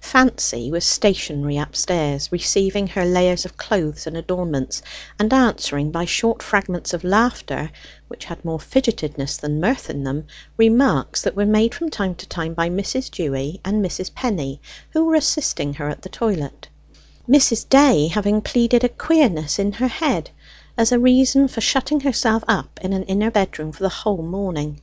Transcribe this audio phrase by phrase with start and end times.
[0.00, 4.80] Fancy was stationary upstairs, receiving her layers of clothes and adornments,
[5.18, 7.72] and answering by short fragments of laughter
[8.06, 10.24] which had more fidgetiness than mirth in them,
[10.56, 13.10] remarks that were made from time to time by Mrs.
[13.10, 14.14] Dewy and Mrs.
[14.14, 14.60] Penny,
[14.90, 16.68] who were assisting her at the toilet,
[17.28, 17.68] Mrs.
[17.68, 20.30] Day having pleaded a queerness in her head
[20.78, 24.80] as a reason for shutting herself up in an inner bedroom for the whole morning.